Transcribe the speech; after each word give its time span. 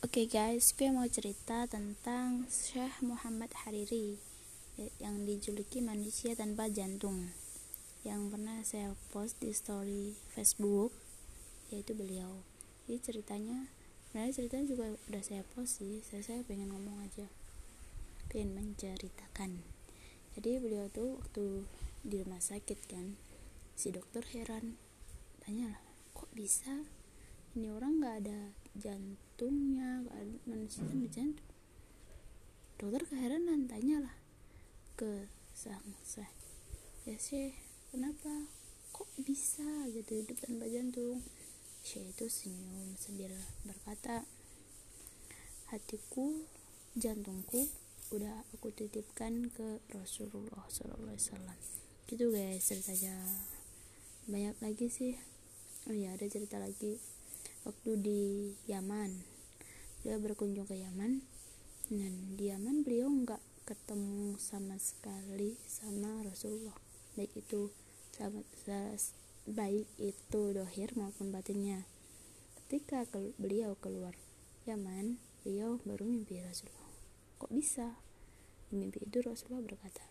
Oke 0.00 0.24
okay 0.24 0.56
guys, 0.56 0.72
gue 0.72 0.88
mau 0.88 1.04
cerita 1.12 1.68
tentang 1.68 2.48
Syekh 2.48 3.04
Muhammad 3.04 3.52
Hariri 3.52 4.16
yang 4.96 5.28
dijuluki 5.28 5.84
manusia 5.84 6.32
tanpa 6.32 6.72
jantung. 6.72 7.28
Yang 8.00 8.32
pernah 8.32 8.58
saya 8.64 8.96
post 9.12 9.36
di 9.44 9.52
story 9.52 10.16
Facebook 10.32 10.96
yaitu 11.68 11.92
beliau. 11.92 12.40
Jadi 12.88 13.12
ceritanya 13.12 13.68
sebenarnya 14.08 14.40
ceritanya 14.40 14.66
juga 14.72 14.84
udah 15.12 15.20
saya 15.20 15.44
post 15.52 15.84
sih 15.84 16.00
saya, 16.00 16.24
saya 16.24 16.40
pengen 16.48 16.72
ngomong 16.72 17.04
aja. 17.04 17.28
Pengen 18.32 18.56
menceritakan. 18.56 19.60
Jadi 20.32 20.64
beliau 20.64 20.88
tuh 20.88 21.20
waktu 21.20 21.68
di 22.08 22.24
rumah 22.24 22.40
sakit 22.40 22.88
kan 22.88 23.20
si 23.76 23.92
dokter 23.92 24.24
heran 24.32 24.80
tanya 25.44 25.76
lah 25.76 25.82
kok 26.16 26.32
bisa 26.32 26.88
ini 27.58 27.68
orang 27.70 27.98
nggak 27.98 28.16
ada 28.26 28.40
jantungnya 28.78 30.06
gak 30.06 30.16
ada 30.18 30.34
manusia 30.46 30.86
tanpa 30.86 31.08
jantung 31.10 31.50
dokter 32.78 33.02
keheranan 33.10 33.66
tanyalah 33.66 34.14
ke 34.94 35.26
sang 35.52 35.96
saya 36.06 36.30
ya 37.08 37.16
sih 37.16 37.50
kenapa? 37.90 38.30
Kok 38.94 39.08
bisa 39.26 39.66
gitu 39.90 40.22
hidup 40.22 40.38
tanpa 40.38 40.66
jantung? 40.70 41.22
Saya 41.80 42.06
itu 42.12 42.26
senyum 42.28 42.94
sambil 43.00 43.32
berkata 43.66 44.22
hatiku 45.72 46.44
jantungku 46.98 47.70
udah 48.10 48.42
aku 48.52 48.74
titipkan 48.74 49.48
ke 49.54 49.78
Rasulullah 49.94 50.66
SAW 50.68 51.16
gitu 52.10 52.30
guys 52.34 52.66
ceritanya. 52.66 53.14
Banyak 54.26 54.58
lagi 54.60 54.86
sih. 54.90 55.14
Oh 55.88 55.96
ya 55.96 56.12
ada 56.12 56.26
cerita 56.28 56.60
lagi 56.60 57.00
waktu 57.64 57.90
di 58.00 58.22
Yaman. 58.70 59.20
Dia 60.00 60.16
berkunjung 60.16 60.64
ke 60.64 60.80
Yaman 60.80 61.20
dan 61.92 62.12
di 62.38 62.48
Yaman 62.48 62.86
beliau 62.86 63.10
nggak 63.10 63.40
ketemu 63.68 64.38
sama 64.40 64.80
sekali 64.80 65.58
sama 65.68 66.24
Rasulullah. 66.24 66.76
Baik 67.18 67.36
itu 67.36 67.72
baik 69.48 69.88
itu 69.96 70.42
dohir 70.52 70.92
maupun 70.96 71.32
batinnya. 71.32 71.88
Ketika 72.64 73.08
ke, 73.08 73.32
beliau 73.40 73.76
keluar 73.80 74.12
Yaman 74.68 75.20
beliau 75.42 75.80
baru 75.88 76.04
mimpi 76.04 76.40
Rasulullah. 76.40 76.92
Kok 77.40 77.52
bisa? 77.52 77.96
Mimpi 78.70 79.02
itu 79.02 79.18
Rasulullah 79.24 79.66
berkata 79.66 80.10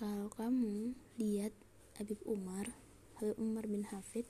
kalau 0.00 0.32
kamu 0.32 0.96
lihat 1.20 1.52
Habib 2.00 2.16
Umar 2.24 2.72
Habib 3.20 3.36
Umar 3.36 3.68
bin 3.68 3.84
Hafid 3.84 4.24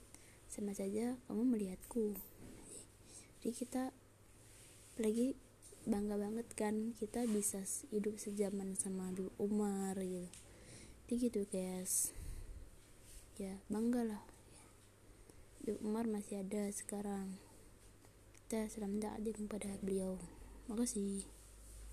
sama 0.51 0.75
saja 0.75 1.15
kamu 1.31 1.55
melihatku. 1.55 2.11
Jadi 3.39 3.55
kita 3.55 3.95
lagi 4.99 5.39
bangga 5.87 6.19
banget 6.19 6.45
kan 6.53 6.91
kita 6.99 7.23
bisa 7.23 7.63
hidup 7.89 8.19
sejaman 8.19 8.75
sama 8.75 9.07
Habib 9.07 9.31
Umar 9.39 9.95
gitu. 10.03 10.27
Jadi 11.07 11.13
gitu 11.23 11.41
guys. 11.47 12.11
Ya 13.39 13.63
bangga 13.71 14.03
lah. 14.03 14.23
Umar 15.79 16.11
masih 16.11 16.43
ada 16.43 16.67
sekarang. 16.75 17.39
Kita 18.35 18.67
selamat 18.67 19.23
datang 19.23 19.47
pada 19.47 19.71
beliau. 19.79 20.19
Makasih 20.67 21.23